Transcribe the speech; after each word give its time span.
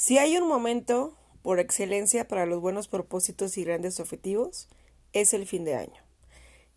Si 0.00 0.16
hay 0.16 0.38
un 0.38 0.48
momento 0.48 1.14
por 1.42 1.60
excelencia 1.60 2.26
para 2.26 2.46
los 2.46 2.62
buenos 2.62 2.88
propósitos 2.88 3.58
y 3.58 3.64
grandes 3.64 4.00
objetivos, 4.00 4.66
es 5.12 5.34
el 5.34 5.46
fin 5.46 5.62
de 5.66 5.74
año. 5.74 6.02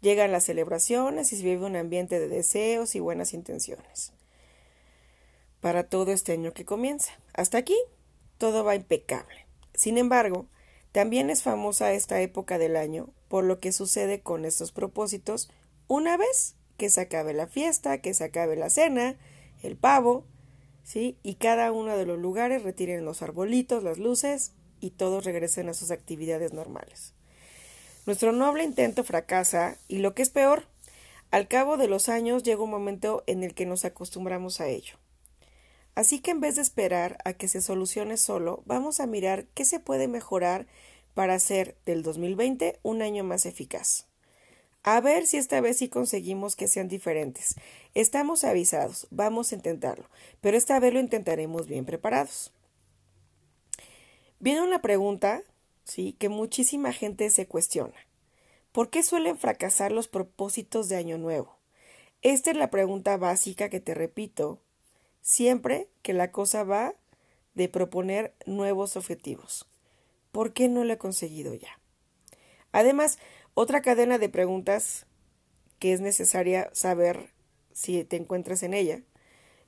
Llegan 0.01 0.33
las 0.33 0.43
celebraciones 0.43 1.31
y 1.31 1.37
se 1.37 1.43
vive 1.43 1.65
un 1.65 1.77
ambiente 1.77 2.19
de 2.19 2.27
deseos 2.27 2.95
y 2.95 2.99
buenas 2.99 3.33
intenciones. 3.33 4.11
Para 5.61 5.85
todo 5.85 6.11
este 6.11 6.33
año 6.33 6.51
que 6.51 6.65
comienza. 6.65 7.13
Hasta 7.33 7.59
aquí, 7.59 7.77
todo 8.37 8.65
va 8.65 8.75
impecable. 8.75 9.47
Sin 9.73 9.97
embargo, 9.97 10.47
también 10.91 11.29
es 11.29 11.43
famosa 11.43 11.93
esta 11.93 12.19
época 12.19 12.57
del 12.57 12.75
año 12.75 13.07
por 13.29 13.45
lo 13.45 13.61
que 13.61 13.71
sucede 13.71 14.19
con 14.19 14.43
estos 14.43 14.73
propósitos 14.73 15.49
una 15.87 16.17
vez 16.17 16.57
que 16.75 16.89
se 16.89 16.99
acabe 16.99 17.33
la 17.33 17.47
fiesta, 17.47 17.99
que 17.99 18.13
se 18.13 18.25
acabe 18.25 18.57
la 18.57 18.69
cena, 18.69 19.15
el 19.61 19.77
pavo, 19.77 20.25
¿sí? 20.83 21.17
Y 21.23 21.35
cada 21.35 21.71
uno 21.71 21.97
de 21.97 22.05
los 22.05 22.19
lugares 22.19 22.63
retiren 22.63 23.05
los 23.05 23.21
arbolitos, 23.21 23.83
las 23.83 23.97
luces 23.97 24.53
y 24.79 24.91
todos 24.91 25.25
regresen 25.25 25.69
a 25.69 25.73
sus 25.73 25.91
actividades 25.91 26.53
normales. 26.53 27.13
Nuestro 28.05 28.33
noble 28.33 28.63
intento 28.63 29.03
fracasa 29.03 29.77
y 29.87 29.99
lo 29.99 30.13
que 30.13 30.21
es 30.23 30.29
peor, 30.29 30.67
al 31.31 31.47
cabo 31.47 31.77
de 31.77 31.87
los 31.87 32.09
años 32.09 32.43
llega 32.43 32.61
un 32.61 32.69
momento 32.69 33.23
en 33.25 33.43
el 33.43 33.55
que 33.55 33.65
nos 33.65 33.85
acostumbramos 33.85 34.59
a 34.59 34.67
ello. 34.67 34.97
Así 35.95 36.19
que 36.19 36.31
en 36.31 36.41
vez 36.41 36.57
de 36.57 36.61
esperar 36.61 37.17
a 37.23 37.33
que 37.33 37.47
se 37.47 37.61
solucione 37.61 38.17
solo, 38.17 38.61
vamos 38.65 38.99
a 38.99 39.07
mirar 39.07 39.45
qué 39.53 39.63
se 39.63 39.79
puede 39.79 40.07
mejorar 40.07 40.67
para 41.13 41.35
hacer 41.35 41.77
del 41.85 42.03
2020 42.03 42.79
un 42.83 43.01
año 43.01 43.23
más 43.23 43.45
eficaz. 43.45 44.07
A 44.83 44.99
ver 44.99 45.25
si 45.27 45.37
esta 45.37 45.61
vez 45.61 45.77
sí 45.77 45.87
conseguimos 45.87 46.57
que 46.57 46.67
sean 46.67 46.89
diferentes. 46.89 47.55
Estamos 47.93 48.43
avisados, 48.43 49.07
vamos 49.11 49.51
a 49.51 49.55
intentarlo, 49.55 50.09
pero 50.41 50.57
esta 50.57 50.77
vez 50.79 50.93
lo 50.93 50.99
intentaremos 50.99 51.67
bien 51.67 51.85
preparados. 51.85 52.51
Viene 54.39 54.61
una 54.61 54.81
pregunta, 54.81 55.41
sí, 55.85 56.17
que 56.19 56.27
muchísima 56.27 56.91
gente 56.91 57.29
se 57.29 57.47
cuestiona. 57.47 57.95
¿Por 58.73 58.89
qué 58.89 59.03
suelen 59.03 59.37
fracasar 59.37 59.93
los 59.93 60.09
propósitos 60.09 60.89
de 60.89 60.97
Año 60.97 61.17
Nuevo? 61.17 61.55
Esta 62.21 62.51
es 62.51 62.57
la 62.57 62.69
pregunta 62.69 63.15
básica 63.15 63.69
que 63.69 63.79
te 63.79 63.93
repito 63.93 64.59
siempre 65.21 65.87
que 66.01 66.11
la 66.11 66.31
cosa 66.31 66.65
va 66.65 66.93
de 67.53 67.69
proponer 67.69 68.33
nuevos 68.45 68.97
objetivos. 68.97 69.65
¿Por 70.33 70.51
qué 70.51 70.67
no 70.67 70.83
lo 70.83 70.91
he 70.91 70.97
conseguido 70.97 71.53
ya? 71.53 71.79
Además, 72.73 73.19
otra 73.53 73.81
cadena 73.81 74.17
de 74.17 74.29
preguntas 74.29 75.05
que 75.79 75.93
es 75.93 76.01
necesaria 76.01 76.69
saber 76.73 77.31
si 77.73 78.03
te 78.03 78.15
encuentras 78.15 78.63
en 78.63 78.73
ella. 78.73 79.01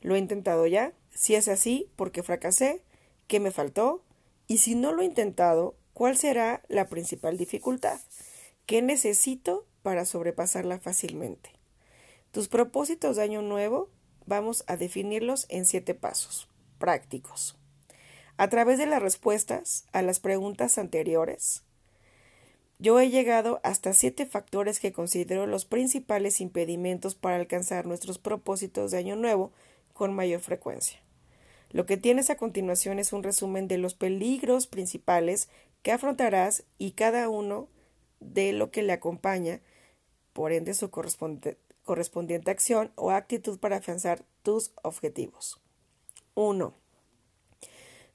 ¿Lo 0.01 0.15
he 0.15 0.19
intentado 0.19 0.65
ya? 0.67 0.93
Si 1.13 1.35
es 1.35 1.47
así, 1.47 1.89
¿por 1.95 2.11
qué 2.11 2.23
fracasé? 2.23 2.83
¿Qué 3.27 3.39
me 3.39 3.51
faltó? 3.51 4.03
Y 4.47 4.59
si 4.59 4.75
no 4.75 4.93
lo 4.93 5.01
he 5.01 5.05
intentado, 5.05 5.75
¿cuál 5.93 6.17
será 6.17 6.63
la 6.67 6.87
principal 6.87 7.37
dificultad? 7.37 7.99
¿Qué 8.65 8.81
necesito 8.81 9.65
para 9.81 10.05
sobrepasarla 10.05 10.79
fácilmente? 10.79 11.51
Tus 12.31 12.47
propósitos 12.47 13.15
de 13.15 13.23
año 13.23 13.41
nuevo 13.41 13.89
vamos 14.25 14.63
a 14.67 14.77
definirlos 14.77 15.45
en 15.49 15.65
siete 15.65 15.95
pasos 15.95 16.47
prácticos. 16.77 17.57
A 18.37 18.49
través 18.49 18.77
de 18.77 18.85
las 18.85 19.01
respuestas 19.01 19.85
a 19.93 20.01
las 20.01 20.19
preguntas 20.19 20.77
anteriores, 20.77 21.63
yo 22.77 22.99
he 22.99 23.09
llegado 23.09 23.59
hasta 23.63 23.93
siete 23.93 24.25
factores 24.25 24.79
que 24.79 24.91
considero 24.91 25.47
los 25.47 25.65
principales 25.65 26.41
impedimentos 26.41 27.15
para 27.15 27.37
alcanzar 27.37 27.85
nuestros 27.85 28.19
propósitos 28.19 28.91
de 28.91 28.97
año 28.97 29.15
nuevo 29.15 29.51
con 29.93 30.13
mayor 30.13 30.41
frecuencia. 30.41 30.99
Lo 31.71 31.85
que 31.85 31.97
tienes 31.97 32.29
a 32.29 32.37
continuación 32.37 32.99
es 32.99 33.13
un 33.13 33.23
resumen 33.23 33.67
de 33.67 33.77
los 33.77 33.95
peligros 33.95 34.67
principales 34.67 35.49
que 35.81 35.91
afrontarás 35.91 36.63
y 36.77 36.91
cada 36.91 37.29
uno 37.29 37.69
de 38.19 38.53
lo 38.53 38.71
que 38.71 38.83
le 38.83 38.93
acompaña, 38.93 39.61
por 40.33 40.51
ende 40.51 40.73
su 40.73 40.89
correspondiente 40.89 42.51
acción 42.51 42.91
o 42.95 43.11
actitud 43.11 43.59
para 43.59 43.77
afianzar 43.77 44.23
tus 44.41 44.71
objetivos. 44.83 45.61
1. 46.33 46.73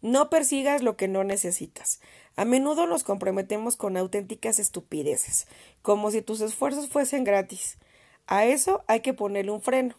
No 0.03 0.31
persigas 0.31 0.83
lo 0.83 0.97
que 0.97 1.09
no 1.09 1.25
necesitas. 1.25 2.01
A 2.37 2.45
menudo 2.45 2.87
nos 2.87 3.05
comprometemos 3.05 3.77
con 3.77 3.97
auténticas 3.97 4.59
estupideces, 4.59 5.47
como 5.83 6.11
si 6.11 6.23
tus 6.23 6.41
esfuerzos 6.41 6.89
fuesen 6.89 7.25
gratis. 7.25 7.79
A 8.27 8.47
eso 8.47 8.83
hay 8.87 9.01
que 9.01 9.15
ponerle 9.15 9.51
un 9.51 9.61
freno. 9.61 9.95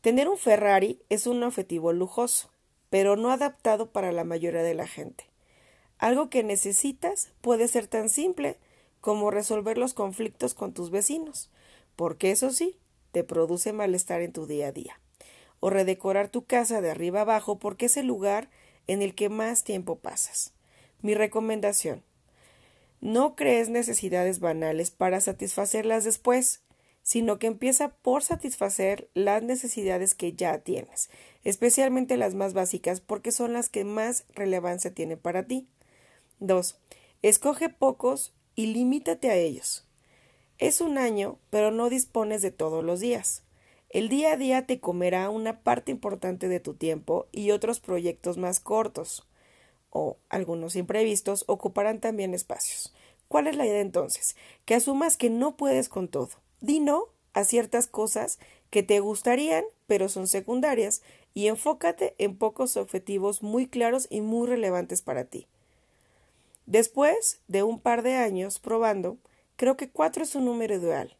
Tener 0.00 0.28
un 0.28 0.38
Ferrari 0.38 1.00
es 1.08 1.26
un 1.26 1.42
objetivo 1.42 1.92
lujoso 1.92 2.50
pero 2.90 3.16
no 3.16 3.30
adaptado 3.30 3.90
para 3.90 4.12
la 4.12 4.24
mayoría 4.24 4.62
de 4.62 4.74
la 4.74 4.86
gente. 4.86 5.24
Algo 5.98 6.28
que 6.28 6.42
necesitas 6.42 7.30
puede 7.40 7.68
ser 7.68 7.86
tan 7.86 8.08
simple 8.08 8.56
como 9.00 9.30
resolver 9.30 9.78
los 9.78 9.94
conflictos 9.94 10.54
con 10.54 10.72
tus 10.72 10.90
vecinos, 10.90 11.50
porque 11.94 12.30
eso 12.30 12.50
sí, 12.50 12.78
te 13.12 13.24
produce 13.24 13.72
malestar 13.72 14.20
en 14.20 14.32
tu 14.32 14.46
día 14.46 14.68
a 14.68 14.72
día. 14.72 15.00
O 15.60 15.70
redecorar 15.70 16.28
tu 16.28 16.44
casa 16.44 16.80
de 16.80 16.90
arriba 16.90 17.22
abajo 17.22 17.58
porque 17.58 17.86
es 17.86 17.96
el 17.96 18.06
lugar 18.06 18.50
en 18.86 19.02
el 19.02 19.14
que 19.14 19.28
más 19.28 19.64
tiempo 19.64 19.96
pasas. 19.96 20.52
Mi 21.02 21.14
recomendación. 21.14 22.02
No 23.00 23.36
crees 23.36 23.68
necesidades 23.68 24.40
banales 24.40 24.90
para 24.90 25.20
satisfacerlas 25.20 26.04
después 26.04 26.62
sino 27.06 27.38
que 27.38 27.46
empieza 27.46 27.90
por 27.90 28.24
satisfacer 28.24 29.08
las 29.14 29.40
necesidades 29.40 30.16
que 30.16 30.32
ya 30.32 30.58
tienes, 30.58 31.08
especialmente 31.44 32.16
las 32.16 32.34
más 32.34 32.52
básicas 32.52 33.00
porque 33.00 33.30
son 33.30 33.52
las 33.52 33.68
que 33.68 33.84
más 33.84 34.24
relevancia 34.34 34.92
tienen 34.92 35.16
para 35.16 35.44
ti. 35.44 35.68
2. 36.40 36.76
Escoge 37.22 37.68
pocos 37.68 38.34
y 38.56 38.66
limítate 38.66 39.30
a 39.30 39.36
ellos. 39.36 39.86
Es 40.58 40.80
un 40.80 40.98
año, 40.98 41.38
pero 41.48 41.70
no 41.70 41.90
dispones 41.90 42.42
de 42.42 42.50
todos 42.50 42.82
los 42.82 42.98
días. 42.98 43.44
El 43.90 44.08
día 44.08 44.32
a 44.32 44.36
día 44.36 44.66
te 44.66 44.80
comerá 44.80 45.30
una 45.30 45.60
parte 45.60 45.92
importante 45.92 46.48
de 46.48 46.60
tu 46.60 46.74
tiempo 46.74 47.26
y 47.32 47.50
otros 47.50 47.80
proyectos 47.80 48.36
más 48.36 48.60
cortos 48.60 49.26
o 49.90 50.16
algunos 50.28 50.76
imprevistos 50.76 51.44
ocuparán 51.46 52.00
también 52.00 52.34
espacios. 52.34 52.92
¿Cuál 53.28 53.46
es 53.46 53.56
la 53.56 53.66
idea 53.66 53.80
entonces? 53.80 54.36
Que 54.64 54.74
asumas 54.74 55.16
que 55.16 55.30
no 55.30 55.56
puedes 55.56 55.88
con 55.88 56.08
todo 56.08 56.30
Di 56.60 56.80
no 56.80 57.08
a 57.34 57.44
ciertas 57.44 57.86
cosas 57.86 58.38
que 58.70 58.82
te 58.82 59.00
gustarían, 59.00 59.64
pero 59.86 60.08
son 60.08 60.26
secundarias, 60.26 61.02
y 61.34 61.48
enfócate 61.48 62.14
en 62.18 62.36
pocos 62.36 62.76
objetivos 62.78 63.42
muy 63.42 63.66
claros 63.66 64.06
y 64.10 64.22
muy 64.22 64.48
relevantes 64.48 65.02
para 65.02 65.24
ti. 65.24 65.46
Después 66.64 67.40
de 67.46 67.62
un 67.62 67.78
par 67.78 68.02
de 68.02 68.14
años 68.14 68.58
probando, 68.58 69.18
creo 69.56 69.76
que 69.76 69.90
cuatro 69.90 70.24
es 70.24 70.34
un 70.34 70.46
número 70.46 70.76
ideal. 70.76 71.14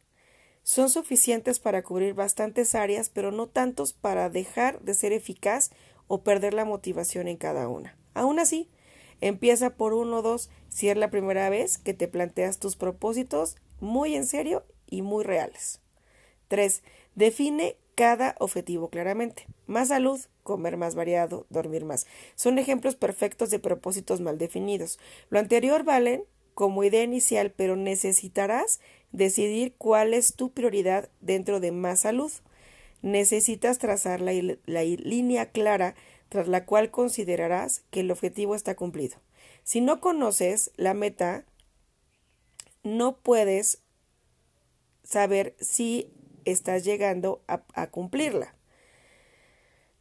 Son 0.67 0.89
suficientes 0.89 1.59
para 1.59 1.81
cubrir 1.81 2.13
bastantes 2.13 2.75
áreas, 2.75 3.09
pero 3.09 3.31
no 3.31 3.47
tantos 3.47 3.93
para 3.93 4.29
dejar 4.29 4.81
de 4.81 4.95
ser 4.95 5.13
eficaz 5.13 5.71
o 6.07 6.23
perder 6.23 6.53
la 6.53 6.65
motivación 6.65 7.29
en 7.29 7.37
cada 7.37 7.69
una. 7.69 7.97
Aún 8.13 8.37
así, 8.37 8.69
empieza 9.21 9.77
por 9.77 9.93
uno 9.93 10.17
o 10.17 10.21
dos 10.21 10.49
si 10.67 10.89
es 10.89 10.97
la 10.97 11.09
primera 11.09 11.49
vez 11.49 11.77
que 11.77 11.93
te 11.93 12.09
planteas 12.09 12.59
tus 12.59 12.75
propósitos 12.75 13.55
muy 13.79 14.13
en 14.17 14.25
serio 14.25 14.65
y 14.87 15.03
muy 15.03 15.23
reales. 15.23 15.79
3. 16.49 16.83
Define 17.15 17.77
cada 17.95 18.35
objetivo 18.37 18.89
claramente. 18.89 19.47
Más 19.67 19.87
salud, 19.87 20.19
comer 20.43 20.75
más 20.75 20.95
variado, 20.95 21.45
dormir 21.49 21.85
más. 21.85 22.07
Son 22.35 22.59
ejemplos 22.59 22.95
perfectos 22.95 23.51
de 23.51 23.59
propósitos 23.59 24.19
mal 24.19 24.37
definidos. 24.37 24.99
Lo 25.29 25.39
anterior 25.39 25.85
valen 25.85 26.25
como 26.57 26.83
idea 26.83 27.03
inicial, 27.03 27.53
pero 27.55 27.75
necesitarás 27.75 28.79
decidir 29.11 29.73
cuál 29.77 30.13
es 30.13 30.35
tu 30.35 30.51
prioridad 30.51 31.09
dentro 31.21 31.59
de 31.59 31.71
más 31.71 32.01
salud. 32.01 32.31
Necesitas 33.01 33.77
trazar 33.77 34.21
la, 34.21 34.31
la 34.65 34.83
línea 34.83 35.51
clara 35.51 35.95
tras 36.29 36.47
la 36.47 36.65
cual 36.65 36.91
considerarás 36.91 37.83
que 37.89 38.01
el 38.01 38.11
objetivo 38.11 38.55
está 38.55 38.75
cumplido. 38.75 39.17
Si 39.63 39.81
no 39.81 39.99
conoces 39.99 40.71
la 40.75 40.93
meta, 40.93 41.45
no 42.83 43.17
puedes 43.17 43.81
saber 45.03 45.55
si 45.59 46.11
estás 46.45 46.83
llegando 46.83 47.43
a, 47.47 47.87
cumplirla. 47.87 48.55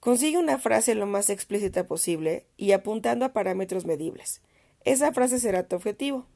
Consigue 0.01 0.39
una 0.39 0.59
frase 0.59 0.95
lo 0.95 1.07
más 1.07 1.31
explícita 1.31 1.87
posible 1.87 2.47
y 2.57 2.73
apuntando 2.73 3.25
a 3.25 3.33
parámetros 3.33 3.87
medibles. 3.87 4.41
Esa 4.85 5.13
frase 5.13 5.41
será 5.41 5.67
tu 5.67 5.77
objetivo. 5.77 6.27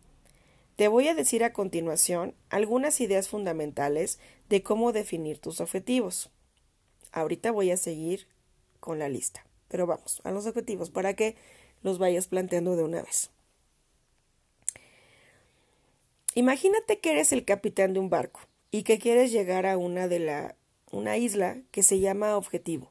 Te 0.80 0.88
voy 0.88 1.08
a 1.08 1.14
decir 1.14 1.44
a 1.44 1.52
continuación 1.52 2.34
algunas 2.48 3.02
ideas 3.02 3.28
fundamentales 3.28 4.18
de 4.48 4.62
cómo 4.62 4.92
definir 4.92 5.38
tus 5.38 5.60
objetivos. 5.60 6.30
Ahorita 7.12 7.50
voy 7.50 7.70
a 7.70 7.76
seguir 7.76 8.28
con 8.80 8.98
la 8.98 9.10
lista, 9.10 9.44
pero 9.68 9.86
vamos 9.86 10.22
a 10.24 10.30
los 10.30 10.46
objetivos 10.46 10.88
para 10.88 11.12
que 11.12 11.36
los 11.82 11.98
vayas 11.98 12.28
planteando 12.28 12.76
de 12.76 12.84
una 12.84 13.02
vez. 13.02 13.28
Imagínate 16.34 16.98
que 16.98 17.10
eres 17.10 17.32
el 17.32 17.44
capitán 17.44 17.92
de 17.92 18.00
un 18.00 18.08
barco 18.08 18.40
y 18.70 18.82
que 18.82 18.98
quieres 18.98 19.32
llegar 19.32 19.66
a 19.66 19.76
una 19.76 20.08
de 20.08 20.20
la 20.20 20.56
una 20.90 21.18
isla 21.18 21.58
que 21.72 21.82
se 21.82 22.00
llama 22.00 22.38
objetivo. 22.38 22.90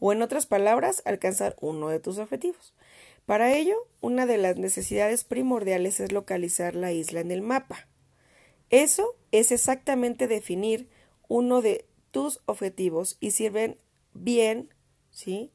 o 0.00 0.14
en 0.14 0.22
otras 0.22 0.46
palabras, 0.46 1.02
alcanzar 1.04 1.56
uno 1.60 1.90
de 1.90 2.00
tus 2.00 2.16
objetivos. 2.16 2.72
Para 3.28 3.54
ello, 3.54 3.86
una 4.00 4.24
de 4.24 4.38
las 4.38 4.56
necesidades 4.56 5.24
primordiales 5.24 6.00
es 6.00 6.12
localizar 6.12 6.74
la 6.74 6.92
isla 6.92 7.20
en 7.20 7.30
el 7.30 7.42
mapa. 7.42 7.86
Eso 8.70 9.16
es 9.32 9.52
exactamente 9.52 10.28
definir 10.28 10.88
uno 11.28 11.60
de 11.60 11.84
tus 12.10 12.40
objetivos 12.46 13.18
y 13.20 13.32
sirven 13.32 13.76
bien, 14.14 14.72
¿sí? 15.10 15.52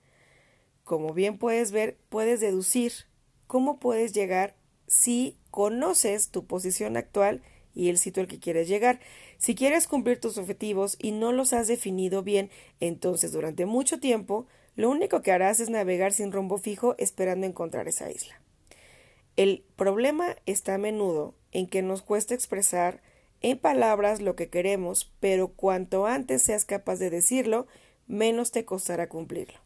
Como 0.83 1.15
bien 1.15 1.39
puedes 1.39 1.71
ver, 1.71 1.97
puedes 2.09 2.39
deducir 2.41 2.93
cómo 3.47 3.79
puedes 3.79 4.13
llegar 4.13 4.55
si 4.85 5.39
conoces 5.49 6.29
tu 6.29 6.45
posición 6.45 6.95
actual 6.95 7.41
y 7.73 7.89
el 7.89 7.97
sitio 7.97 8.21
al 8.21 8.29
que 8.29 8.37
quieres 8.37 8.67
llegar. 8.67 8.99
Si 9.39 9.55
quieres 9.55 9.87
cumplir 9.87 10.19
tus 10.19 10.37
objetivos 10.37 10.95
y 10.99 11.11
no 11.11 11.31
los 11.31 11.53
has 11.53 11.67
definido 11.67 12.21
bien, 12.21 12.51
entonces 12.79 13.31
durante 13.31 13.65
mucho 13.65 13.99
tiempo 13.99 14.45
lo 14.75 14.89
único 14.89 15.21
que 15.21 15.31
harás 15.31 15.59
es 15.59 15.69
navegar 15.69 16.13
sin 16.13 16.31
rumbo 16.31 16.57
fijo 16.57 16.95
esperando 16.97 17.45
encontrar 17.45 17.87
esa 17.87 18.11
isla. 18.11 18.41
El 19.35 19.63
problema 19.75 20.35
está 20.45 20.75
a 20.75 20.77
menudo 20.77 21.35
en 21.51 21.67
que 21.67 21.81
nos 21.81 22.01
cuesta 22.01 22.33
expresar 22.33 23.01
en 23.41 23.57
palabras 23.57 24.21
lo 24.21 24.35
que 24.35 24.49
queremos, 24.49 25.11
pero 25.19 25.49
cuanto 25.49 26.05
antes 26.05 26.43
seas 26.43 26.65
capaz 26.65 26.97
de 26.97 27.09
decirlo, 27.09 27.67
menos 28.07 28.51
te 28.51 28.65
costará 28.65 29.09
cumplirlo. 29.09 29.59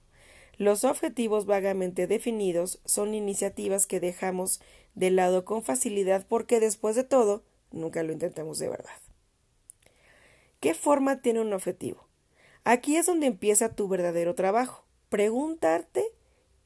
Los 0.58 0.84
objetivos 0.84 1.46
vagamente 1.46 2.08
definidos 2.08 2.82
son 2.86 3.14
iniciativas 3.14 3.86
que 3.86 4.00
dejamos 4.00 4.60
de 4.96 5.12
lado 5.12 5.46
con 5.46 5.62
facilidad 5.62 6.26
porque 6.28 6.60
después 6.60 6.96
de 6.96 7.04
todo 7.04 7.44
nunca 7.72 8.02
lo 8.02 8.12
intentamos 8.12 8.58
de 8.58 8.70
verdad. 8.70 8.90
¿Qué 10.60 10.74
forma 10.74 11.22
tiene 11.22 11.42
un 11.42 11.54
objetivo? 11.54 12.08
Aquí 12.64 12.96
es 12.96 13.06
donde 13.06 13.28
empieza 13.28 13.76
tu 13.76 13.88
verdadero 13.88 14.34
trabajo. 14.34 14.87
Preguntarte 15.10 16.06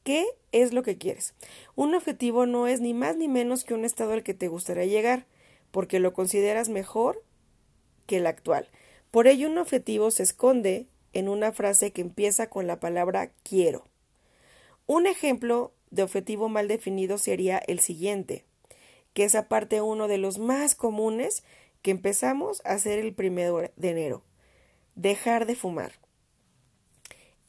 qué 0.04 0.26
es 0.50 0.72
lo 0.72 0.82
que 0.82 0.98
quieres. 0.98 1.34
Un 1.74 1.94
objetivo 1.94 2.46
no 2.46 2.66
es 2.66 2.80
ni 2.80 2.94
más 2.94 3.16
ni 3.16 3.28
menos 3.28 3.64
que 3.64 3.74
un 3.74 3.84
estado 3.84 4.12
al 4.12 4.22
que 4.22 4.34
te 4.34 4.48
gustaría 4.48 4.86
llegar, 4.86 5.26
porque 5.70 6.00
lo 6.00 6.12
consideras 6.12 6.68
mejor 6.68 7.22
que 8.06 8.18
el 8.18 8.26
actual. 8.26 8.68
Por 9.10 9.26
ello, 9.26 9.48
un 9.48 9.58
objetivo 9.58 10.10
se 10.10 10.22
esconde 10.22 10.86
en 11.12 11.28
una 11.28 11.52
frase 11.52 11.92
que 11.92 12.00
empieza 12.00 12.48
con 12.48 12.66
la 12.66 12.80
palabra 12.80 13.30
quiero. 13.42 13.84
Un 14.86 15.06
ejemplo 15.06 15.72
de 15.90 16.02
objetivo 16.02 16.48
mal 16.48 16.68
definido 16.68 17.18
sería 17.18 17.58
el 17.58 17.80
siguiente, 17.80 18.44
que 19.12 19.24
es 19.24 19.34
aparte 19.34 19.80
uno 19.80 20.08
de 20.08 20.18
los 20.18 20.38
más 20.38 20.74
comunes 20.74 21.44
que 21.82 21.90
empezamos 21.90 22.62
a 22.64 22.72
hacer 22.72 22.98
el 22.98 23.14
primero 23.14 23.70
de 23.76 23.90
enero. 23.90 24.22
Dejar 24.94 25.46
de 25.46 25.54
fumar. 25.54 25.92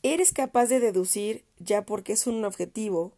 Eres 0.04 0.34
capaz 0.34 0.68
de 0.68 0.82
deducir, 0.82 1.46
ya 1.60 1.86
porque 1.86 2.14
es 2.14 2.28
un 2.28 2.44
objetivo, 2.44 3.14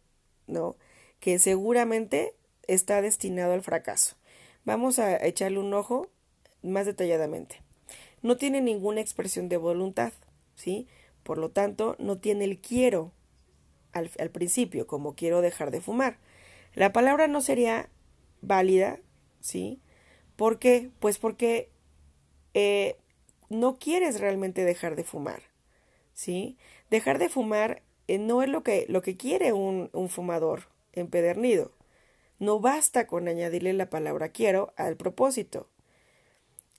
¿no? 0.46 0.76
Que 1.18 1.38
seguramente 1.40 2.34
está 2.68 3.02
destinado 3.02 3.52
al 3.52 3.62
fracaso. 3.62 4.16
Vamos 4.64 4.98
a 4.98 5.24
echarle 5.24 5.58
un 5.58 5.74
ojo 5.74 6.08
más 6.62 6.86
detalladamente. 6.86 7.60
No 8.22 8.36
tiene 8.36 8.60
ninguna 8.60 9.00
expresión 9.00 9.48
de 9.48 9.56
voluntad, 9.56 10.12
¿sí? 10.54 10.86
Por 11.22 11.38
lo 11.38 11.50
tanto, 11.50 11.96
no 11.98 12.18
tiene 12.18 12.44
el 12.44 12.58
quiero 12.58 13.12
al, 13.92 14.30
principio, 14.30 14.86
como 14.86 15.14
quiero 15.14 15.40
dejar 15.40 15.70
de 15.70 15.80
fumar. 15.80 16.18
La 16.74 16.92
palabra 16.92 17.28
no 17.28 17.40
sería 17.40 17.88
válida, 18.42 19.00
¿sí? 19.40 19.80
¿Por 20.36 20.58
qué? 20.58 20.90
Pues 21.00 21.18
porque 21.18 21.70
eh, 22.54 22.96
no 23.48 23.76
quieres 23.78 24.20
realmente 24.20 24.64
dejar 24.64 24.96
de 24.96 25.04
fumar, 25.04 25.42
¿sí? 26.16 26.56
Dejar 26.90 27.18
de 27.20 27.28
fumar 27.28 27.82
eh, 28.08 28.18
no 28.18 28.42
es 28.42 28.48
lo 28.48 28.64
que, 28.64 28.86
lo 28.88 29.02
que 29.02 29.16
quiere 29.16 29.52
un, 29.52 29.90
un 29.92 30.08
fumador 30.08 30.68
empedernido. 30.92 31.70
No 32.40 32.58
basta 32.58 33.06
con 33.06 33.28
añadirle 33.28 33.72
la 33.74 33.90
palabra 33.90 34.30
quiero 34.30 34.72
al 34.76 34.96
propósito. 34.96 35.68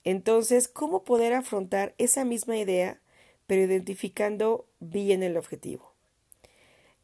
Entonces, 0.03 0.67
¿cómo 0.67 1.03
poder 1.03 1.33
afrontar 1.33 1.93
esa 1.97 2.25
misma 2.25 2.57
idea, 2.57 2.99
pero 3.45 3.63
identificando 3.63 4.65
bien 4.79 5.23
el 5.23 5.37
objetivo? 5.37 5.93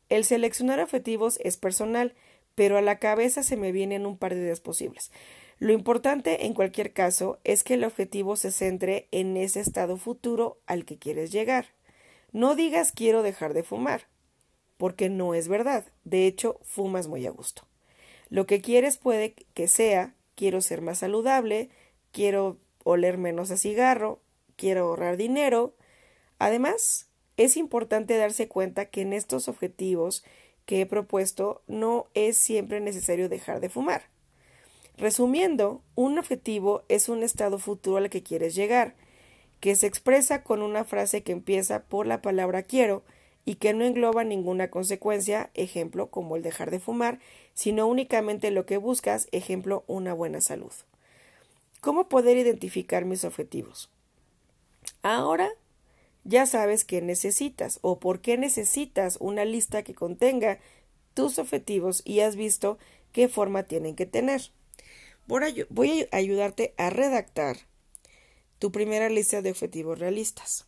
El 0.10 0.26
seleccionar 0.26 0.80
objetivos 0.80 1.40
es 1.44 1.58
personal, 1.58 2.14
pero 2.56 2.78
a 2.78 2.82
la 2.82 3.00
cabeza 3.00 3.44
se 3.44 3.58
me 3.58 3.72
vienen 3.72 4.06
un 4.06 4.18
par 4.18 4.34
de 4.34 4.42
ideas 4.42 4.60
posibles. 4.60 5.12
Lo 5.60 5.74
importante 5.74 6.46
en 6.46 6.54
cualquier 6.54 6.94
caso 6.94 7.40
es 7.44 7.64
que 7.64 7.76
el 7.76 7.84
objetivo 7.84 8.36
se 8.36 8.52
centre 8.52 9.08
en 9.12 9.38
ese 9.38 9.60
estado 9.60 9.98
futuro 9.98 10.58
al 10.66 10.86
que 10.86 10.98
quieres 10.98 11.32
llegar. 11.32 11.68
No 12.34 12.56
digas 12.56 12.92
quiero 12.92 13.24
dejar 13.24 13.54
de 13.54 13.64
fumar, 13.64 14.08
porque 14.78 15.10
no 15.10 15.34
es 15.34 15.48
verdad. 15.48 15.86
De 16.04 16.28
hecho, 16.28 16.60
fumas 16.64 17.08
muy 17.08 17.26
a 17.26 17.32
gusto. 17.32 17.66
Lo 18.30 18.46
que 18.46 18.60
quieres 18.60 18.98
puede 18.98 19.34
que 19.54 19.68
sea 19.68 20.16
quiero 20.36 20.62
ser 20.62 20.82
más 20.82 20.98
saludable, 20.98 21.70
quiero 22.12 22.58
oler 22.84 23.18
menos 23.18 23.52
a 23.52 23.58
cigarro, 23.58 24.20
quiero 24.56 24.86
ahorrar 24.86 25.16
dinero. 25.16 25.76
Además, 26.40 27.08
es 27.38 27.56
importante 27.56 28.18
darse 28.18 28.48
cuenta 28.48 28.86
que 28.86 29.02
en 29.02 29.14
estos 29.14 29.48
objetivos 29.48 30.24
que 30.66 30.82
he 30.82 30.86
propuesto 30.86 31.62
no 31.68 32.08
es 32.14 32.38
siempre 32.38 32.80
necesario 32.80 33.30
dejar 33.30 33.60
de 33.60 33.70
fumar. 33.70 34.04
Resumiendo, 34.98 35.82
un 35.96 36.18
objetivo 36.18 36.84
es 36.88 37.10
un 37.10 37.24
estado 37.24 37.58
futuro 37.58 37.98
al 37.98 38.10
que 38.10 38.24
quieres 38.24 38.56
llegar, 38.56 38.96
que 39.64 39.78
se 39.78 39.88
expresa 39.88 40.44
con 40.44 40.62
una 40.62 40.84
frase 40.84 41.24
que 41.24 41.32
empieza 41.32 41.84
por 41.84 42.06
la 42.06 42.22
palabra 42.22 42.64
quiero 42.64 43.02
y 43.46 43.56
que 43.56 43.74
no 43.74 43.86
engloba 43.86 44.26
ninguna 44.26 44.70
consecuencia, 44.70 45.52
ejemplo 45.54 46.08
como 46.12 46.36
el 46.36 46.42
dejar 46.42 46.70
de 46.70 46.82
fumar, 46.82 47.20
sino 47.54 47.88
únicamente 47.88 48.52
lo 48.52 48.66
que 48.66 48.76
buscas, 48.76 49.30
ejemplo 49.32 49.86
una 49.88 50.14
buena 50.14 50.42
salud. 50.42 50.74
¿Cómo 51.80 52.10
poder 52.10 52.36
identificar 52.36 53.06
mis 53.06 53.24
objetivos? 53.24 53.90
Ahora 55.02 55.50
ya 56.26 56.46
sabes 56.46 56.84
qué 56.84 57.02
necesitas 57.02 57.80
o 57.84 58.00
por 58.00 58.20
qué 58.20 58.38
necesitas 58.38 59.16
una 59.22 59.46
lista 59.46 59.82
que 59.84 59.96
contenga 59.96 60.60
tus 61.14 61.40
objetivos 61.40 62.02
y 62.04 62.20
has 62.20 62.36
visto 62.36 62.78
qué 63.14 63.30
forma 63.30 63.64
tienen 63.64 63.96
que 63.96 64.08
tener. 64.08 64.42
Voy 65.26 66.06
a 66.12 66.18
ayudarte 66.18 66.74
a 66.76 66.90
redactar 66.90 67.60
tu 68.64 68.72
primera 68.72 69.10
lista 69.10 69.42
de 69.42 69.50
objetivos 69.50 70.00
realistas. 70.00 70.68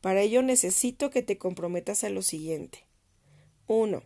Para 0.00 0.22
ello 0.22 0.40
necesito 0.40 1.10
que 1.10 1.20
te 1.20 1.36
comprometas 1.36 2.04
a 2.04 2.08
lo 2.08 2.22
siguiente. 2.22 2.84
1. 3.66 4.04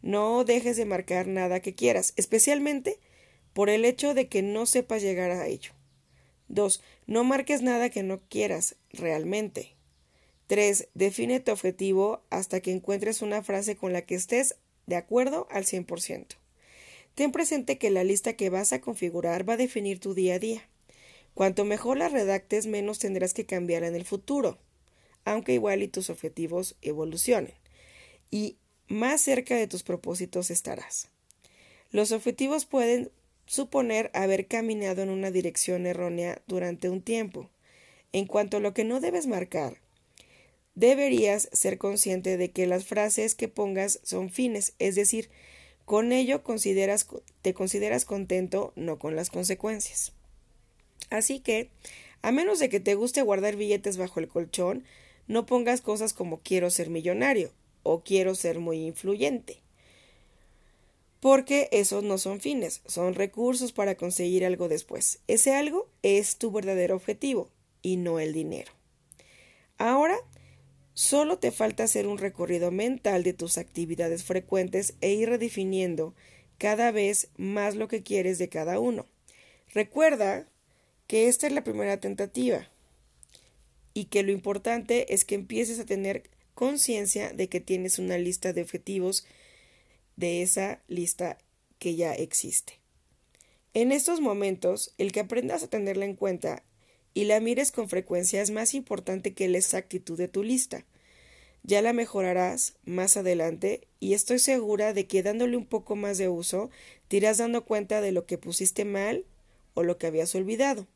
No 0.00 0.44
dejes 0.44 0.76
de 0.76 0.84
marcar 0.84 1.26
nada 1.26 1.58
que 1.58 1.74
quieras, 1.74 2.12
especialmente 2.14 3.00
por 3.52 3.68
el 3.68 3.84
hecho 3.84 4.14
de 4.14 4.28
que 4.28 4.42
no 4.42 4.64
sepas 4.64 5.02
llegar 5.02 5.32
a 5.32 5.48
ello. 5.48 5.72
2. 6.46 6.80
No 7.08 7.24
marques 7.24 7.62
nada 7.62 7.90
que 7.90 8.04
no 8.04 8.20
quieras 8.28 8.76
realmente. 8.92 9.74
3. 10.46 10.86
Define 10.94 11.40
tu 11.40 11.50
objetivo 11.50 12.22
hasta 12.30 12.60
que 12.60 12.70
encuentres 12.70 13.22
una 13.22 13.42
frase 13.42 13.74
con 13.74 13.92
la 13.92 14.02
que 14.02 14.14
estés 14.14 14.54
de 14.86 14.94
acuerdo 14.94 15.48
al 15.50 15.64
100%. 15.64 16.36
Ten 17.16 17.32
presente 17.32 17.76
que 17.76 17.90
la 17.90 18.04
lista 18.04 18.34
que 18.34 18.50
vas 18.50 18.72
a 18.72 18.80
configurar 18.80 19.48
va 19.48 19.54
a 19.54 19.56
definir 19.56 19.98
tu 19.98 20.14
día 20.14 20.36
a 20.36 20.38
día. 20.38 20.68
Cuanto 21.38 21.64
mejor 21.64 21.98
la 21.98 22.08
redactes, 22.08 22.66
menos 22.66 22.98
tendrás 22.98 23.32
que 23.32 23.46
cambiar 23.46 23.84
en 23.84 23.94
el 23.94 24.04
futuro 24.04 24.58
aunque 25.24 25.52
igual 25.52 25.82
y 25.82 25.88
tus 25.88 26.10
objetivos 26.10 26.74
evolucionen, 26.82 27.54
y 28.30 28.56
más 28.88 29.20
cerca 29.20 29.54
de 29.56 29.66
tus 29.66 29.82
propósitos 29.82 30.50
estarás. 30.50 31.10
Los 31.90 32.12
objetivos 32.12 32.64
pueden 32.64 33.12
suponer 33.46 34.10
haber 34.14 34.46
caminado 34.46 35.02
en 35.02 35.10
una 35.10 35.30
dirección 35.30 35.86
errónea 35.86 36.42
durante 36.46 36.88
un 36.88 37.02
tiempo. 37.02 37.50
En 38.12 38.26
cuanto 38.26 38.56
a 38.56 38.60
lo 38.60 38.72
que 38.74 38.84
no 38.84 39.00
debes 39.00 39.26
marcar, 39.26 39.76
deberías 40.74 41.48
ser 41.52 41.78
consciente 41.78 42.36
de 42.36 42.50
que 42.50 42.66
las 42.66 42.86
frases 42.86 43.34
que 43.34 43.48
pongas 43.48 44.00
son 44.02 44.30
fines, 44.30 44.72
es 44.78 44.94
decir, 44.94 45.28
con 45.84 46.12
ello 46.12 46.42
te 47.42 47.54
consideras 47.54 48.04
contento, 48.06 48.72
no 48.76 48.98
con 48.98 49.14
las 49.14 49.30
consecuencias. 49.30 50.17
Así 51.10 51.40
que, 51.40 51.70
a 52.22 52.32
menos 52.32 52.58
de 52.58 52.68
que 52.68 52.80
te 52.80 52.94
guste 52.94 53.22
guardar 53.22 53.56
billetes 53.56 53.96
bajo 53.96 54.20
el 54.20 54.28
colchón, 54.28 54.84
no 55.26 55.46
pongas 55.46 55.80
cosas 55.80 56.12
como 56.12 56.40
quiero 56.40 56.70
ser 56.70 56.90
millonario 56.90 57.52
o 57.82 58.02
quiero 58.02 58.34
ser 58.34 58.58
muy 58.58 58.86
influyente. 58.86 59.60
Porque 61.20 61.68
esos 61.72 62.04
no 62.04 62.18
son 62.18 62.40
fines, 62.40 62.82
son 62.86 63.14
recursos 63.14 63.72
para 63.72 63.96
conseguir 63.96 64.44
algo 64.44 64.68
después. 64.68 65.20
Ese 65.26 65.54
algo 65.54 65.88
es 66.02 66.36
tu 66.36 66.50
verdadero 66.50 66.94
objetivo 66.94 67.50
y 67.82 67.96
no 67.96 68.20
el 68.20 68.32
dinero. 68.32 68.72
Ahora, 69.78 70.18
solo 70.94 71.38
te 71.38 71.50
falta 71.50 71.84
hacer 71.84 72.06
un 72.06 72.18
recorrido 72.18 72.70
mental 72.70 73.22
de 73.22 73.32
tus 73.32 73.58
actividades 73.58 74.24
frecuentes 74.24 74.94
e 75.00 75.12
ir 75.12 75.28
redefiniendo 75.28 76.14
cada 76.56 76.90
vez 76.90 77.28
más 77.36 77.76
lo 77.76 77.88
que 77.88 78.02
quieres 78.02 78.38
de 78.38 78.48
cada 78.48 78.78
uno. 78.80 79.06
Recuerda 79.72 80.48
que 81.08 81.26
esta 81.26 81.46
es 81.46 81.52
la 81.54 81.64
primera 81.64 81.98
tentativa 81.98 82.68
y 83.94 84.04
que 84.04 84.22
lo 84.22 84.30
importante 84.30 85.14
es 85.14 85.24
que 85.24 85.34
empieces 85.34 85.80
a 85.80 85.86
tener 85.86 86.30
conciencia 86.54 87.32
de 87.32 87.48
que 87.48 87.60
tienes 87.60 87.98
una 87.98 88.18
lista 88.18 88.52
de 88.52 88.62
objetivos 88.62 89.26
de 90.16 90.42
esa 90.42 90.82
lista 90.86 91.38
que 91.78 91.96
ya 91.96 92.12
existe. 92.12 92.74
En 93.72 93.90
estos 93.90 94.20
momentos, 94.20 94.92
el 94.98 95.10
que 95.10 95.20
aprendas 95.20 95.62
a 95.62 95.68
tenerla 95.68 96.04
en 96.04 96.14
cuenta 96.14 96.62
y 97.14 97.24
la 97.24 97.40
mires 97.40 97.72
con 97.72 97.88
frecuencia 97.88 98.42
es 98.42 98.50
más 98.50 98.74
importante 98.74 99.32
que 99.32 99.48
la 99.48 99.58
exactitud 99.58 100.18
de 100.18 100.28
tu 100.28 100.42
lista. 100.42 100.84
Ya 101.62 101.80
la 101.80 101.94
mejorarás 101.94 102.74
más 102.84 103.16
adelante 103.16 103.88
y 103.98 104.12
estoy 104.12 104.40
segura 104.40 104.92
de 104.92 105.06
que 105.06 105.22
dándole 105.22 105.56
un 105.56 105.66
poco 105.66 105.96
más 105.96 106.18
de 106.18 106.28
uso 106.28 106.70
te 107.08 107.16
irás 107.16 107.38
dando 107.38 107.64
cuenta 107.64 108.02
de 108.02 108.12
lo 108.12 108.26
que 108.26 108.36
pusiste 108.36 108.84
mal 108.84 109.24
o 109.72 109.82
lo 109.82 109.96
que 109.96 110.06
habías 110.06 110.34
olvidado. 110.34 110.86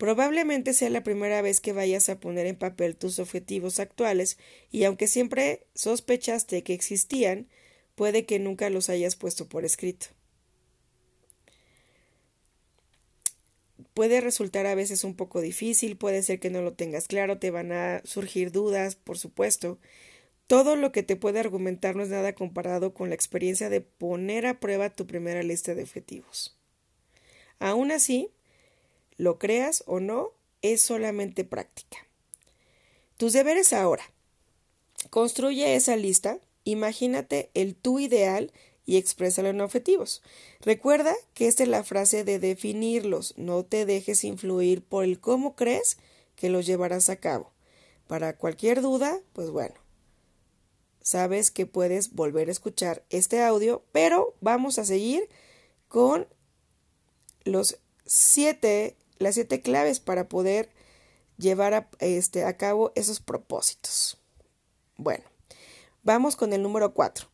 Probablemente 0.00 0.72
sea 0.72 0.88
la 0.88 1.02
primera 1.02 1.42
vez 1.42 1.60
que 1.60 1.74
vayas 1.74 2.08
a 2.08 2.18
poner 2.18 2.46
en 2.46 2.56
papel 2.56 2.96
tus 2.96 3.18
objetivos 3.18 3.78
actuales 3.80 4.38
y 4.70 4.84
aunque 4.84 5.06
siempre 5.06 5.66
sospechaste 5.74 6.62
que 6.62 6.72
existían, 6.72 7.48
puede 7.96 8.24
que 8.24 8.38
nunca 8.38 8.70
los 8.70 8.88
hayas 8.88 9.14
puesto 9.14 9.46
por 9.46 9.66
escrito. 9.66 10.06
Puede 13.92 14.22
resultar 14.22 14.64
a 14.64 14.74
veces 14.74 15.04
un 15.04 15.16
poco 15.16 15.42
difícil, 15.42 15.98
puede 15.98 16.22
ser 16.22 16.40
que 16.40 16.48
no 16.48 16.62
lo 16.62 16.72
tengas 16.72 17.06
claro, 17.06 17.38
te 17.38 17.50
van 17.50 17.70
a 17.70 18.00
surgir 18.06 18.52
dudas, 18.52 18.96
por 18.96 19.18
supuesto. 19.18 19.78
Todo 20.46 20.76
lo 20.76 20.92
que 20.92 21.02
te 21.02 21.16
puede 21.16 21.40
argumentar 21.40 21.94
no 21.94 22.02
es 22.02 22.08
nada 22.08 22.34
comparado 22.34 22.94
con 22.94 23.10
la 23.10 23.16
experiencia 23.16 23.68
de 23.68 23.82
poner 23.82 24.46
a 24.46 24.60
prueba 24.60 24.88
tu 24.88 25.06
primera 25.06 25.42
lista 25.42 25.74
de 25.74 25.82
objetivos. 25.82 26.58
Aún 27.58 27.90
así, 27.90 28.30
lo 29.20 29.38
creas 29.38 29.84
o 29.86 30.00
no, 30.00 30.32
es 30.62 30.80
solamente 30.80 31.44
práctica. 31.44 31.98
Tus 33.18 33.34
deberes 33.34 33.74
ahora. 33.74 34.02
Construye 35.10 35.74
esa 35.76 35.94
lista, 35.96 36.38
imagínate 36.64 37.50
el 37.52 37.74
tú 37.74 37.98
ideal 37.98 38.50
y 38.86 38.96
exprésalo 38.96 39.50
en 39.50 39.60
objetivos. 39.60 40.22
Recuerda 40.60 41.14
que 41.34 41.48
esta 41.48 41.64
es 41.64 41.68
la 41.68 41.84
frase 41.84 42.24
de 42.24 42.38
definirlos, 42.38 43.34
no 43.36 43.62
te 43.62 43.84
dejes 43.84 44.24
influir 44.24 44.82
por 44.82 45.04
el 45.04 45.20
cómo 45.20 45.54
crees 45.54 45.98
que 46.34 46.48
los 46.48 46.64
llevarás 46.64 47.10
a 47.10 47.16
cabo. 47.16 47.52
Para 48.06 48.38
cualquier 48.38 48.80
duda, 48.80 49.20
pues 49.34 49.50
bueno, 49.50 49.74
sabes 51.02 51.50
que 51.50 51.66
puedes 51.66 52.14
volver 52.14 52.48
a 52.48 52.52
escuchar 52.52 53.04
este 53.10 53.42
audio, 53.42 53.84
pero 53.92 54.34
vamos 54.40 54.78
a 54.78 54.86
seguir 54.86 55.28
con 55.88 56.26
los 57.44 57.78
siete 58.06 58.96
las 59.20 59.34
siete 59.34 59.60
claves 59.60 60.00
para 60.00 60.28
poder 60.28 60.70
llevar 61.38 61.74
a, 61.74 61.88
este, 62.00 62.44
a 62.44 62.56
cabo 62.56 62.92
esos 62.96 63.20
propósitos. 63.20 64.18
Bueno, 64.96 65.24
vamos 66.02 66.36
con 66.36 66.52
el 66.52 66.62
número 66.62 66.92
cuatro. 66.94 67.28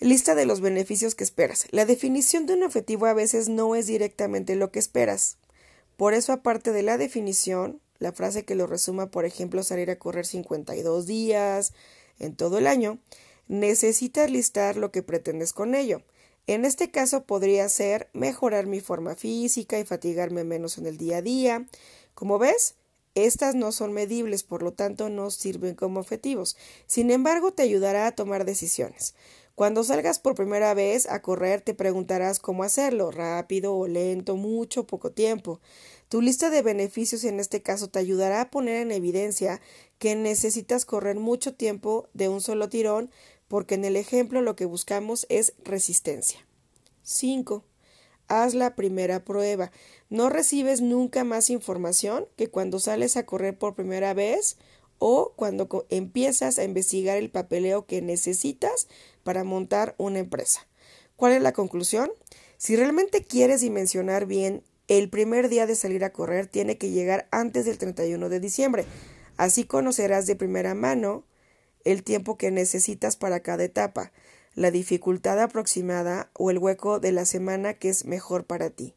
Lista 0.00 0.34
de 0.34 0.46
los 0.46 0.60
beneficios 0.60 1.14
que 1.14 1.24
esperas. 1.24 1.66
La 1.70 1.86
definición 1.86 2.46
de 2.46 2.54
un 2.54 2.62
objetivo 2.62 3.06
a 3.06 3.14
veces 3.14 3.48
no 3.48 3.74
es 3.74 3.86
directamente 3.86 4.54
lo 4.54 4.70
que 4.70 4.78
esperas. 4.78 5.38
Por 5.96 6.14
eso, 6.14 6.32
aparte 6.32 6.72
de 6.72 6.82
la 6.82 6.98
definición, 6.98 7.80
la 7.98 8.12
frase 8.12 8.44
que 8.44 8.54
lo 8.54 8.66
resuma, 8.66 9.10
por 9.10 9.24
ejemplo, 9.24 9.62
salir 9.62 9.90
a 9.90 9.98
correr 9.98 10.26
52 10.26 11.06
días 11.06 11.72
en 12.18 12.34
todo 12.36 12.58
el 12.58 12.66
año, 12.66 12.98
necesitas 13.48 14.30
listar 14.30 14.76
lo 14.76 14.90
que 14.90 15.02
pretendes 15.02 15.52
con 15.52 15.74
ello. 15.74 16.02
En 16.46 16.66
este 16.66 16.90
caso 16.90 17.24
podría 17.24 17.68
ser 17.70 18.10
mejorar 18.12 18.66
mi 18.66 18.80
forma 18.80 19.14
física 19.14 19.78
y 19.78 19.84
fatigarme 19.84 20.44
menos 20.44 20.76
en 20.76 20.86
el 20.86 20.98
día 20.98 21.18
a 21.18 21.22
día. 21.22 21.66
Como 22.14 22.38
ves, 22.38 22.74
estas 23.14 23.54
no 23.54 23.72
son 23.72 23.92
medibles, 23.92 24.42
por 24.42 24.62
lo 24.62 24.72
tanto 24.72 25.08
no 25.08 25.30
sirven 25.30 25.74
como 25.74 26.00
objetivos. 26.00 26.56
Sin 26.86 27.10
embargo, 27.10 27.52
te 27.52 27.62
ayudará 27.62 28.06
a 28.06 28.14
tomar 28.14 28.44
decisiones. 28.44 29.14
Cuando 29.54 29.84
salgas 29.84 30.18
por 30.18 30.34
primera 30.34 30.74
vez 30.74 31.08
a 31.08 31.22
correr, 31.22 31.60
te 31.60 31.74
preguntarás 31.74 32.40
cómo 32.40 32.64
hacerlo, 32.64 33.12
rápido 33.12 33.76
o 33.76 33.86
lento, 33.86 34.34
mucho 34.34 34.80
o 34.80 34.86
poco 34.86 35.12
tiempo. 35.12 35.60
Tu 36.08 36.20
lista 36.20 36.50
de 36.50 36.60
beneficios 36.60 37.22
en 37.22 37.38
este 37.38 37.62
caso 37.62 37.88
te 37.88 38.00
ayudará 38.00 38.40
a 38.40 38.50
poner 38.50 38.78
en 38.78 38.90
evidencia 38.90 39.60
que 40.00 40.16
necesitas 40.16 40.84
correr 40.84 41.16
mucho 41.16 41.54
tiempo 41.54 42.08
de 42.14 42.28
un 42.28 42.40
solo 42.40 42.68
tirón 42.68 43.12
porque 43.48 43.74
en 43.74 43.84
el 43.84 43.96
ejemplo 43.96 44.42
lo 44.42 44.56
que 44.56 44.64
buscamos 44.64 45.26
es 45.28 45.54
resistencia. 45.64 46.46
5. 47.02 47.64
Haz 48.28 48.54
la 48.54 48.74
primera 48.74 49.24
prueba. 49.24 49.70
No 50.08 50.30
recibes 50.30 50.80
nunca 50.80 51.24
más 51.24 51.50
información 51.50 52.26
que 52.36 52.48
cuando 52.48 52.78
sales 52.78 53.16
a 53.16 53.26
correr 53.26 53.58
por 53.58 53.74
primera 53.74 54.14
vez 54.14 54.56
o 54.98 55.34
cuando 55.36 55.86
empiezas 55.90 56.58
a 56.58 56.64
investigar 56.64 57.18
el 57.18 57.30
papeleo 57.30 57.86
que 57.86 58.00
necesitas 58.00 58.88
para 59.22 59.44
montar 59.44 59.94
una 59.98 60.18
empresa. 60.18 60.66
¿Cuál 61.16 61.32
es 61.32 61.42
la 61.42 61.52
conclusión? 61.52 62.10
Si 62.56 62.76
realmente 62.76 63.22
quieres 63.24 63.60
dimensionar 63.60 64.26
bien, 64.26 64.62
el 64.88 65.08
primer 65.10 65.48
día 65.48 65.66
de 65.66 65.76
salir 65.76 66.04
a 66.04 66.12
correr 66.12 66.46
tiene 66.46 66.78
que 66.78 66.90
llegar 66.90 67.28
antes 67.30 67.64
del 67.66 67.78
31 67.78 68.28
de 68.28 68.40
diciembre. 68.40 68.84
Así 69.36 69.64
conocerás 69.64 70.26
de 70.26 70.36
primera 70.36 70.74
mano 70.74 71.24
el 71.84 72.02
tiempo 72.02 72.36
que 72.36 72.50
necesitas 72.50 73.16
para 73.16 73.40
cada 73.40 73.64
etapa, 73.64 74.12
la 74.54 74.70
dificultad 74.70 75.40
aproximada 75.40 76.30
o 76.34 76.50
el 76.50 76.58
hueco 76.58 77.00
de 77.00 77.12
la 77.12 77.24
semana 77.24 77.74
que 77.74 77.88
es 77.88 78.04
mejor 78.04 78.44
para 78.44 78.70
ti. 78.70 78.94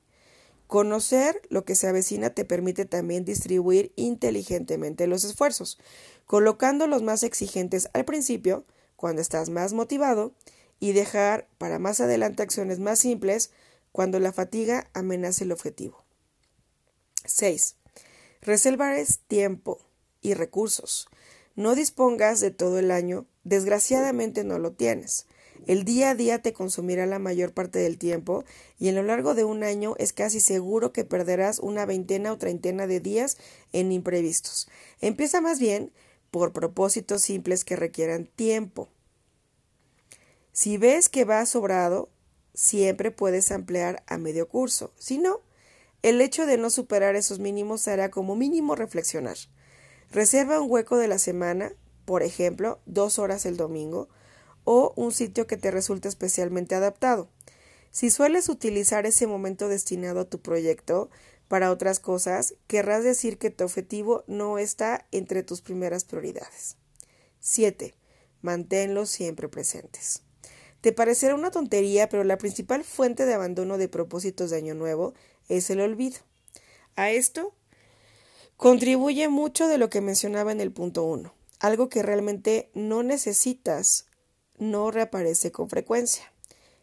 Conocer 0.68 1.42
lo 1.50 1.64
que 1.64 1.76
se 1.76 1.88
avecina 1.88 2.32
te 2.32 2.46
permite 2.46 2.86
también 2.86 3.24
distribuir 3.24 3.94
inteligentemente 3.96 5.08
los 5.08 5.24
esfuerzos, 5.24 5.80
colocando 6.26 6.88
los 6.88 7.04
más 7.04 7.24
exigentes 7.24 7.90
al 7.94 8.06
principio, 8.06 8.66
cuando 8.96 9.22
estás 9.22 9.50
más 9.50 9.74
motivado, 9.74 10.34
y 10.80 10.92
dejar 10.92 11.48
para 11.58 11.80
más 11.80 12.02
adelante 12.02 12.44
acciones 12.44 12.80
más 12.80 13.00
simples 13.00 13.52
cuando 13.92 14.20
la 14.20 14.32
fatiga 14.32 14.90
amenace 14.94 15.46
el 15.46 15.52
objetivo. 15.52 16.04
6. 17.26 17.76
Reservarás 18.42 19.20
tiempo 19.28 19.80
y 20.22 20.34
recursos 20.34 21.08
no 21.58 21.74
dispongas 21.74 22.40
de 22.40 22.52
todo 22.52 22.78
el 22.78 22.92
año, 22.92 23.26
desgraciadamente 23.44 24.44
no 24.44 24.60
lo 24.60 24.74
tienes. 24.74 25.26
El 25.66 25.86
día 25.86 26.12
a 26.12 26.16
día 26.16 26.40
te 26.40 26.54
consumirá 26.54 27.08
la 27.08 27.18
mayor 27.18 27.52
parte 27.52 27.80
del 27.80 27.98
tiempo 27.98 28.46
y 28.78 28.90
en 28.90 28.96
lo 28.96 29.02
largo 29.02 29.34
de 29.34 29.44
un 29.44 29.64
año 29.64 29.96
es 29.98 30.14
casi 30.14 30.40
seguro 30.40 30.94
que 30.94 31.04
perderás 31.04 31.58
una 31.58 31.88
veintena 31.88 32.32
o 32.32 32.38
treintena 32.38 32.86
de 32.86 33.00
días 33.00 33.38
en 33.74 33.92
imprevistos. 33.92 34.70
Empieza 35.02 35.42
más 35.42 35.60
bien 35.60 35.92
por 36.30 36.54
propósitos 36.54 37.24
simples 37.24 37.66
que 37.66 37.76
requieran 37.76 38.28
tiempo. 38.28 38.88
Si 40.52 40.78
ves 40.78 41.10
que 41.10 41.26
va 41.26 41.44
sobrado, 41.48 42.10
siempre 42.54 43.10
puedes 43.10 43.52
ampliar 43.52 44.04
a 44.06 44.20
medio 44.20 44.48
curso. 44.48 44.94
Si 45.00 45.18
no, 45.18 45.42
el 46.04 46.22
hecho 46.22 46.46
de 46.46 46.58
no 46.58 46.70
superar 46.70 47.16
esos 47.16 47.40
mínimos 47.40 47.88
hará 47.88 48.12
como 48.12 48.36
mínimo 48.36 48.76
reflexionar. 48.76 49.38
Reserva 50.12 50.62
un 50.62 50.72
hueco 50.72 50.98
de 50.98 51.08
la 51.08 51.20
semana, 51.20 51.74
por 52.06 52.24
ejemplo, 52.24 52.80
dos 52.86 53.20
horas 53.20 53.46
el 53.46 53.58
domingo, 53.58 54.08
o 54.64 54.94
un 54.96 55.12
sitio 55.12 55.48
que 55.48 55.58
te 55.58 55.72
resulte 55.72 56.08
especialmente 56.08 56.76
adaptado. 56.76 57.30
Si 57.92 58.10
sueles 58.10 58.50
utilizar 58.50 59.06
ese 59.06 59.28
momento 59.28 59.68
destinado 59.70 60.22
a 60.22 60.26
tu 60.26 60.40
proyecto 60.40 61.10
para 61.48 61.72
otras 61.72 62.00
cosas, 62.00 62.56
querrás 62.68 63.04
decir 63.04 63.38
que 63.38 63.50
tu 63.50 63.64
objetivo 63.64 64.24
no 64.28 64.58
está 64.58 65.08
entre 65.12 65.44
tus 65.44 65.62
primeras 65.62 66.04
prioridades. 66.04 66.76
7. 67.40 67.96
Manténlos 68.42 69.10
siempre 69.10 69.48
presentes. 69.48 70.22
Te 70.82 70.92
parecerá 70.92 71.36
una 71.36 71.52
tontería, 71.52 72.08
pero 72.08 72.24
la 72.24 72.38
principal 72.38 72.84
fuente 72.84 73.26
de 73.26 73.34
abandono 73.34 73.78
de 73.78 73.88
propósitos 73.88 74.50
de 74.50 74.58
Año 74.58 74.76
Nuevo 74.76 75.14
es 75.50 75.70
el 75.70 75.82
olvido. 75.82 76.20
A 76.96 77.12
esto 77.12 77.54
Contribuye 78.58 79.30
mucho 79.30 79.68
de 79.68 79.78
lo 79.78 79.92
que 79.92 80.02
mencionaba 80.02 80.52
en 80.52 80.62
el 80.62 80.72
punto 80.72 81.04
1. 81.04 81.32
Algo 81.60 81.90
que 81.90 82.02
realmente 82.02 82.72
no 82.74 83.04
necesitas 83.04 84.08
no 84.58 84.90
reaparece 84.90 85.52
con 85.52 85.70
frecuencia. 85.70 86.34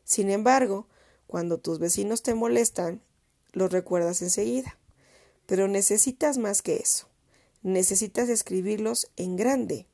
Sin 0.04 0.30
embargo, 0.30 0.86
cuando 1.26 1.58
tus 1.58 1.80
vecinos 1.80 2.22
te 2.22 2.34
molestan, 2.34 3.02
los 3.50 3.72
recuerdas 3.72 4.22
enseguida. 4.22 4.78
Pero 5.46 5.66
necesitas 5.66 6.38
más 6.38 6.62
que 6.62 6.76
eso. 6.76 7.08
Necesitas 7.64 8.28
escribirlos 8.28 9.10
en 9.16 9.34
grande, 9.34 9.88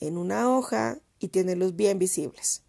en 0.00 0.16
una 0.16 0.50
hoja 0.56 0.98
y 1.18 1.28
tenerlos 1.28 1.76
bien 1.76 1.98
visibles. 1.98 2.62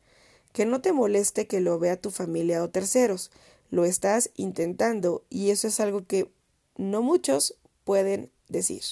Que 0.52 0.66
no 0.66 0.82
te 0.82 0.92
moleste 0.92 1.48
que 1.48 1.62
lo 1.62 1.80
vea 1.80 1.96
tu 1.96 2.12
familia 2.12 2.62
o 2.62 2.70
terceros. 2.70 3.32
Lo 3.70 3.86
estás 3.86 4.32
intentando 4.36 5.24
y 5.30 5.52
eso 5.52 5.70
es 5.70 5.80
algo 5.80 6.06
que 6.06 6.30
no 6.76 7.02
muchos 7.02 7.56
pueden 7.86 8.32
decir. 8.50 8.84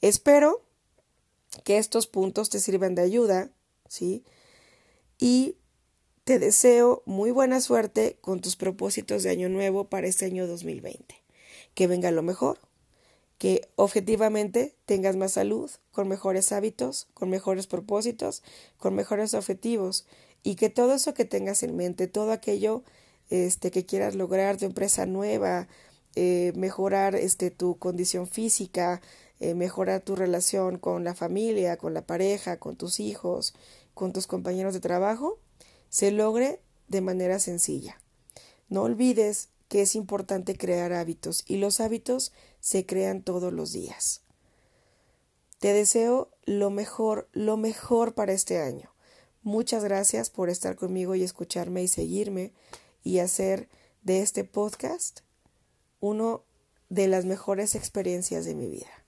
Espero 0.00 0.62
que 1.64 1.78
estos 1.78 2.06
puntos 2.06 2.50
te 2.50 2.60
sirvan 2.60 2.94
de 2.94 3.02
ayuda, 3.02 3.50
¿sí? 3.88 4.24
Y 5.18 5.56
te 6.24 6.38
deseo 6.38 7.02
muy 7.04 7.30
buena 7.30 7.60
suerte 7.60 8.16
con 8.20 8.40
tus 8.40 8.56
propósitos 8.56 9.22
de 9.22 9.30
año 9.30 9.48
nuevo 9.48 9.88
para 9.88 10.06
este 10.06 10.26
año 10.26 10.46
2020. 10.46 11.14
Que 11.74 11.86
venga 11.86 12.10
lo 12.10 12.22
mejor, 12.22 12.58
que 13.38 13.68
objetivamente 13.76 14.74
tengas 14.86 15.16
más 15.16 15.32
salud, 15.32 15.70
con 15.90 16.08
mejores 16.08 16.52
hábitos, 16.52 17.08
con 17.14 17.28
mejores 17.28 17.66
propósitos, 17.66 18.42
con 18.78 18.94
mejores 18.94 19.34
objetivos 19.34 20.06
y 20.42 20.54
que 20.54 20.70
todo 20.70 20.94
eso 20.94 21.14
que 21.14 21.24
tengas 21.24 21.62
en 21.62 21.76
mente, 21.76 22.06
todo 22.06 22.32
aquello 22.32 22.82
este, 23.30 23.70
que 23.70 23.86
quieras 23.86 24.14
lograr, 24.14 24.58
tu 24.58 24.64
empresa 24.64 25.06
nueva, 25.06 25.68
eh, 26.14 26.52
mejorar 26.54 27.14
este, 27.14 27.50
tu 27.50 27.78
condición 27.78 28.26
física, 28.26 29.00
eh, 29.40 29.54
mejorar 29.54 30.02
tu 30.02 30.14
relación 30.14 30.78
con 30.78 31.04
la 31.04 31.14
familia, 31.14 31.76
con 31.76 31.94
la 31.94 32.06
pareja, 32.06 32.58
con 32.58 32.76
tus 32.76 33.00
hijos, 33.00 33.54
con 33.94 34.12
tus 34.12 34.26
compañeros 34.26 34.74
de 34.74 34.80
trabajo, 34.80 35.38
se 35.88 36.10
logre 36.10 36.60
de 36.88 37.00
manera 37.00 37.38
sencilla. 37.38 38.00
No 38.68 38.82
olvides 38.82 39.48
que 39.68 39.82
es 39.82 39.94
importante 39.94 40.56
crear 40.56 40.92
hábitos 40.92 41.44
y 41.46 41.56
los 41.56 41.80
hábitos 41.80 42.32
se 42.60 42.84
crean 42.86 43.22
todos 43.22 43.52
los 43.52 43.72
días. 43.72 44.20
Te 45.58 45.72
deseo 45.72 46.30
lo 46.44 46.70
mejor, 46.70 47.28
lo 47.32 47.56
mejor 47.56 48.14
para 48.14 48.32
este 48.32 48.60
año. 48.60 48.92
Muchas 49.42 49.82
gracias 49.82 50.28
por 50.28 50.50
estar 50.50 50.76
conmigo 50.76 51.14
y 51.14 51.22
escucharme 51.22 51.82
y 51.82 51.88
seguirme 51.88 52.52
y 53.02 53.18
hacer 53.18 53.68
de 54.02 54.20
este 54.20 54.44
podcast 54.44 55.20
uno 56.02 56.44
de 56.90 57.06
las 57.06 57.24
mejores 57.24 57.74
experiencias 57.76 58.44
de 58.44 58.54
mi 58.54 58.68
vida. 58.68 59.01